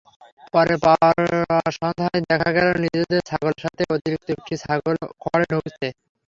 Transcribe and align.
পড়ে 0.53 0.75
পাওয়াসন্ধ্যায় 0.83 2.21
দেখা 2.25 2.49
গেল 2.57 2.67
নিজেদের 2.83 3.21
ছাগলের 3.29 3.61
সাথে 3.63 3.83
অতিরিক্ত 3.95 4.27
একটি 4.35 4.53
ছাগলও 4.63 5.05
খোঁয়াড়ে 5.21 5.45
ঢুকছে। 5.53 5.87